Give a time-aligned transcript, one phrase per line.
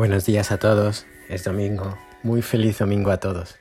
[0.00, 3.58] Buenos días a todos, es domingo, muy feliz domingo a todos.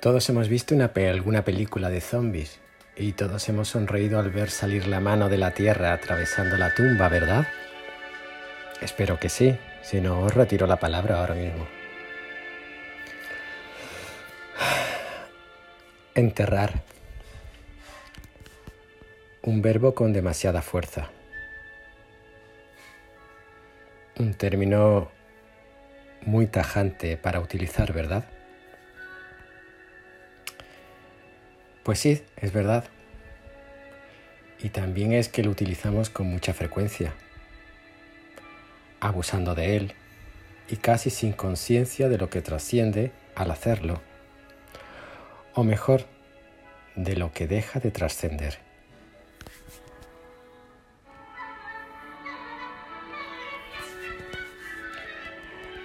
[0.00, 2.60] Todos hemos visto una alguna película de zombies
[2.96, 7.10] y todos hemos sonreído al ver salir la mano de la tierra atravesando la tumba,
[7.10, 7.46] ¿verdad?
[8.80, 11.66] Espero que sí, si no os retiro la palabra ahora mismo.
[16.14, 16.82] Enterrar.
[19.42, 21.10] Un verbo con demasiada fuerza.
[24.16, 25.10] Un término
[26.22, 28.24] muy tajante para utilizar, ¿verdad?
[31.82, 32.84] Pues sí, es verdad.
[34.60, 37.12] Y también es que lo utilizamos con mucha frecuencia,
[39.00, 39.92] abusando de él
[40.68, 44.00] y casi sin conciencia de lo que trasciende al hacerlo,
[45.54, 46.06] o mejor,
[46.94, 48.63] de lo que deja de trascender.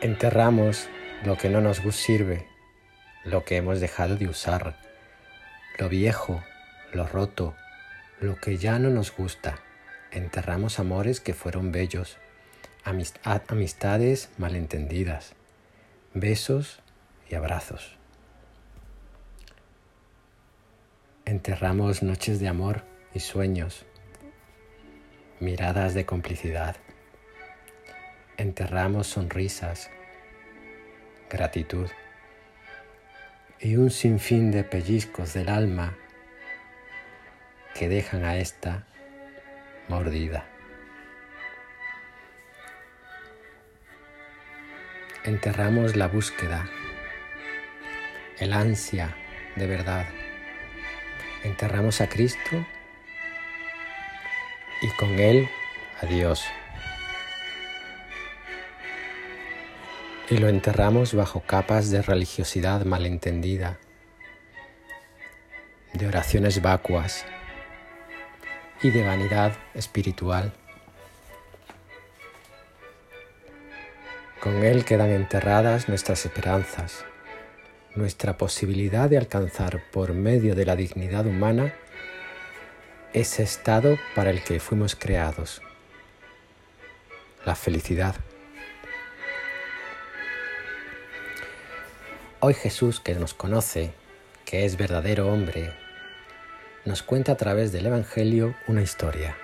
[0.00, 0.88] Enterramos
[1.24, 2.46] lo que no nos sirve,
[3.24, 4.76] lo que hemos dejado de usar,
[5.76, 6.40] lo viejo,
[6.92, 7.56] lo roto,
[8.20, 9.58] lo que ya no nos gusta.
[10.12, 12.16] Enterramos amores que fueron bellos,
[12.84, 15.32] amistades malentendidas,
[16.14, 16.78] besos
[17.28, 17.96] y abrazos.
[21.24, 23.84] Enterramos noches de amor y sueños,
[25.40, 26.76] miradas de complicidad
[28.38, 29.90] enterramos sonrisas,
[31.28, 31.90] gratitud
[33.58, 35.98] y un sinfín de pellizcos del alma
[37.74, 38.86] que dejan a esta
[39.88, 40.46] mordida.
[45.24, 46.70] Enterramos la búsqueda,
[48.38, 49.16] el ansia
[49.56, 50.06] de verdad.
[51.42, 52.64] Enterramos a Cristo
[54.80, 55.48] y con Él
[56.00, 56.46] a Dios.
[60.30, 63.78] Y lo enterramos bajo capas de religiosidad malentendida,
[65.94, 67.24] de oraciones vacuas
[68.82, 70.52] y de vanidad espiritual.
[74.40, 77.04] Con él quedan enterradas nuestras esperanzas,
[77.94, 81.74] nuestra posibilidad de alcanzar por medio de la dignidad humana
[83.14, 85.62] ese estado para el que fuimos creados,
[87.46, 88.14] la felicidad.
[92.40, 93.92] Hoy Jesús, que nos conoce,
[94.44, 95.72] que es verdadero hombre,
[96.84, 99.36] nos cuenta a través del Evangelio una historia.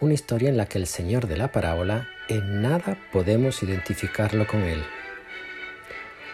[0.00, 4.62] Una historia en la que el Señor de la parábola en nada podemos identificarlo con
[4.62, 4.82] Él.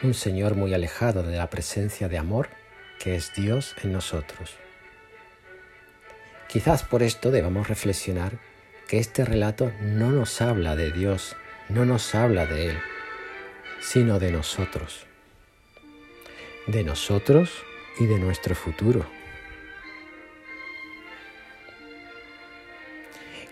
[0.02, 2.48] Un Señor muy alejado de la presencia de amor
[2.98, 4.56] que es Dios en nosotros.
[6.48, 8.38] Quizás por esto debamos reflexionar
[8.88, 11.36] que este relato no nos habla de Dios,
[11.68, 12.78] no nos habla de Él,
[13.82, 15.09] sino de nosotros
[16.70, 17.50] de nosotros
[17.98, 19.06] y de nuestro futuro.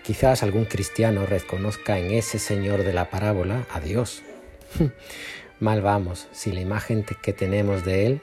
[0.03, 4.23] Quizás algún cristiano reconozca en ese Señor de la parábola a Dios.
[5.59, 8.21] Mal vamos si la imagen que tenemos de Él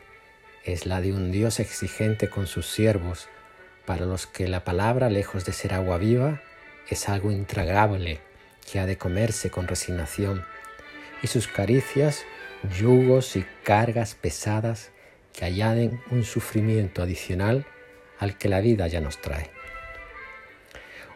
[0.64, 3.28] es la de un Dios exigente con sus siervos,
[3.84, 6.42] para los que la palabra, lejos de ser agua viva,
[6.88, 8.18] es algo intragable
[8.70, 10.44] que ha de comerse con resignación,
[11.22, 12.24] y sus caricias
[12.78, 14.90] yugos y cargas pesadas
[15.32, 17.66] que añaden un sufrimiento adicional
[18.18, 19.50] al que la vida ya nos trae.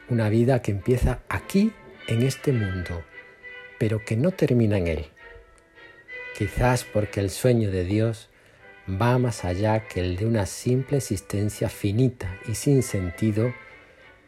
[0.09, 1.73] Una vida que empieza aquí,
[2.09, 3.05] en este mundo,
[3.79, 5.07] pero que no termina en él.
[6.37, 8.29] Quizás porque el sueño de Dios
[8.91, 13.55] va más allá que el de una simple existencia finita y sin sentido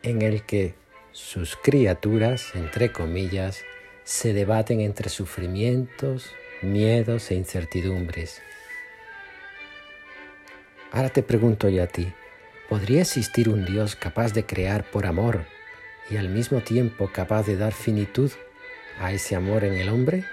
[0.03, 0.75] en el que
[1.11, 3.63] sus criaturas, entre comillas,
[4.05, 6.31] se debaten entre sufrimientos,
[6.63, 8.43] miedos e incertidumbres.
[10.91, 12.13] Ahora te pregunto yo a ti,
[12.69, 15.47] ¿podría existir un Dios capaz de crear por amor
[16.11, 18.31] y al mismo tiempo capaz de dar finitud
[19.01, 20.25] a ese amor en el hombre?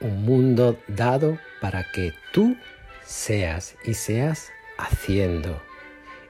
[0.00, 2.56] Un mundo dado para que tú
[3.04, 5.62] seas y seas haciendo,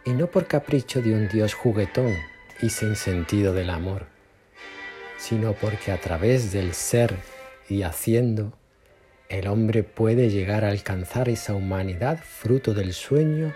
[0.05, 2.15] y no por capricho de un Dios juguetón
[2.61, 4.14] y sin sentido del amor
[5.17, 7.17] sino porque a través del ser
[7.69, 8.53] y haciendo,
[9.29, 13.55] el hombre puede llegar a alcanzar esa humanidad fruto del sueño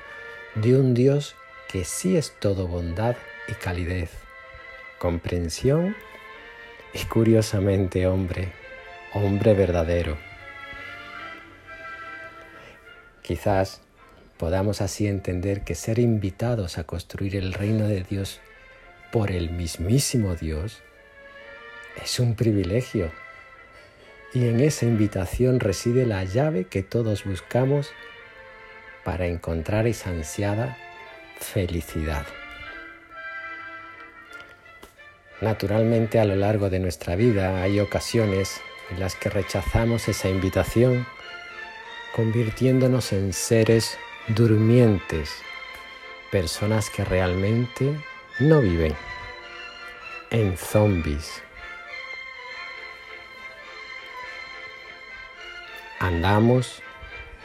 [0.54, 1.36] de un Dios
[1.70, 3.16] que sí es todo bondad
[3.48, 4.10] y calidez,
[4.98, 5.94] comprensión
[6.94, 8.52] y curiosamente hombre,
[9.12, 10.16] hombre verdadero.
[13.22, 13.82] Quizás
[14.38, 18.40] podamos así entender que ser invitados a construir el reino de Dios
[19.12, 20.82] por el mismísimo Dios
[22.02, 23.10] es un privilegio.
[24.34, 27.90] Y en esa invitación reside la llave que todos buscamos
[29.04, 30.76] para encontrar esa ansiada
[31.40, 32.26] felicidad.
[35.40, 38.60] Naturalmente a lo largo de nuestra vida hay ocasiones
[38.90, 41.06] en las que rechazamos esa invitación,
[42.14, 43.96] convirtiéndonos en seres
[44.28, 45.30] durmientes,
[46.32, 47.94] personas que realmente
[48.40, 48.94] no viven,
[50.30, 51.42] en zombies.
[56.08, 56.80] Andamos,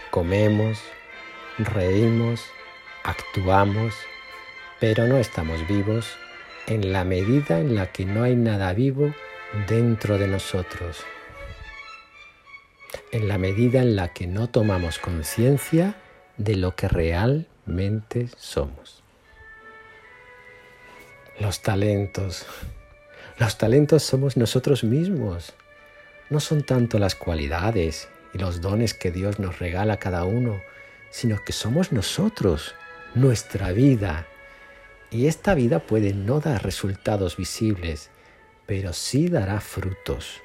[0.10, 0.80] comemos,
[1.60, 2.46] reímos,
[3.04, 3.94] actuamos,
[4.80, 6.16] pero no estamos vivos
[6.68, 9.14] en la medida en la que no hay nada vivo
[9.68, 11.04] dentro de nosotros,
[13.12, 15.96] en la medida en la que no tomamos conciencia
[16.38, 19.04] de lo que realmente somos.
[21.38, 22.46] Los talentos.
[23.40, 25.52] Los talentos somos nosotros mismos.
[26.30, 30.62] No son tanto las cualidades y los dones que Dios nos regala a cada uno,
[31.10, 32.76] sino que somos nosotros,
[33.14, 34.28] nuestra vida.
[35.12, 38.10] Y esta vida puede no dar resultados visibles,
[38.66, 40.42] pero sí dará frutos.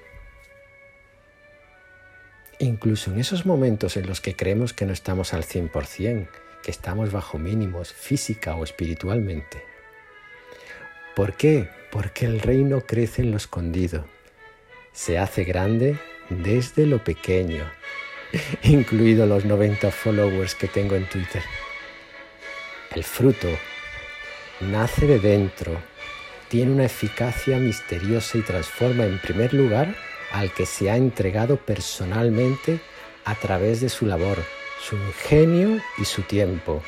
[2.58, 6.28] Incluso en esos momentos en los que creemos que no estamos al 100%,
[6.62, 9.62] que estamos bajo mínimos física o espiritualmente.
[11.14, 11.68] ¿Por qué?
[11.90, 14.04] Porque el reino crece en lo escondido.
[14.92, 15.98] Se hace grande
[16.28, 17.64] desde lo pequeño,
[18.62, 21.42] incluido los 90 followers que tengo en Twitter.
[22.94, 23.48] El fruto
[24.60, 25.80] nace de dentro,
[26.48, 29.94] tiene una eficacia misteriosa y transforma en primer lugar
[30.32, 32.80] al que se ha entregado personalmente
[33.24, 34.38] a través de su labor,
[34.80, 36.82] su ingenio y su tiempo.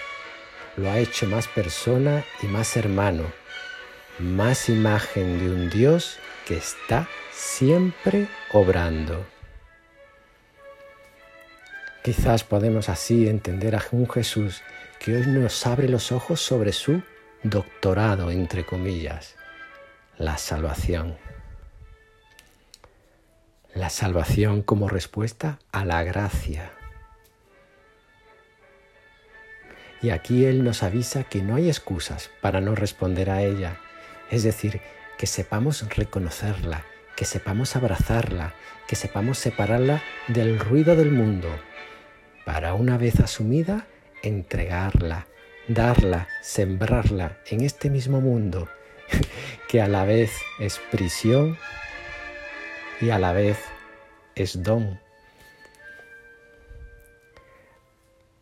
[0.77, 3.25] Lo ha hecho más persona y más hermano,
[4.19, 9.25] más imagen de un Dios que está siempre obrando.
[12.02, 14.62] Quizás podemos así entender a un Jesús
[14.99, 17.02] que hoy nos abre los ojos sobre su
[17.43, 19.37] doctorado, entre comillas,
[20.17, 21.19] la salvación.
[23.75, 26.73] La salvación como respuesta a la gracia.
[30.00, 33.79] Y aquí Él nos avisa que no hay excusas para no responder a ella.
[34.31, 34.81] Es decir,
[35.19, 36.82] que sepamos reconocerla,
[37.14, 38.55] que sepamos abrazarla,
[38.88, 41.49] que sepamos separarla del ruido del mundo,
[42.52, 43.87] para una vez asumida,
[44.25, 45.29] entregarla,
[45.69, 48.69] darla, sembrarla en este mismo mundo,
[49.69, 51.56] que a la vez es prisión
[53.00, 53.56] y a la vez
[54.35, 54.99] es don.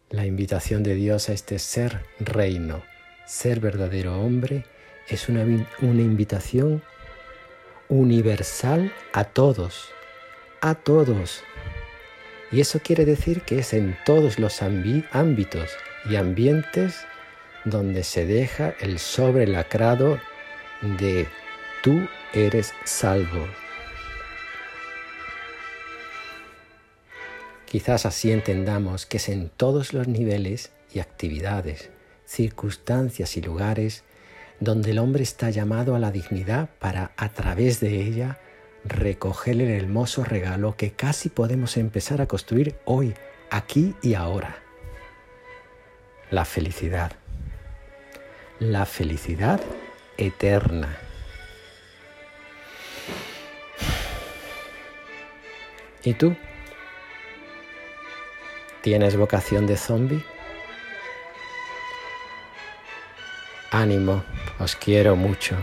[0.08, 2.82] La invitación de Dios a este ser reino,
[3.26, 4.64] ser verdadero hombre,
[5.06, 5.42] es una,
[5.82, 6.82] una invitación
[7.90, 9.90] universal a todos,
[10.62, 11.44] a todos,
[12.50, 15.70] y eso quiere decir que es en todos los ámbitos
[16.08, 17.04] y ambientes
[17.64, 20.18] donde se deja el sobrelacrado
[20.98, 21.26] de
[21.82, 23.46] tú eres salvo.
[27.66, 31.90] Quizás así entendamos que es en todos los niveles y actividades,
[32.24, 34.04] circunstancias y lugares
[34.60, 38.38] donde el hombre está llamado a la dignidad para, a través de ella,
[38.84, 43.14] recoger el hermoso regalo que casi podemos empezar a construir hoy,
[43.50, 44.58] aquí y ahora.
[46.30, 47.12] La felicidad.
[48.58, 49.60] La felicidad
[50.16, 50.98] eterna.
[56.04, 56.36] ¿Y tú?
[58.82, 60.24] ¿Tienes vocación de zombie?
[63.70, 64.24] Ánimo,
[64.58, 65.56] os quiero mucho.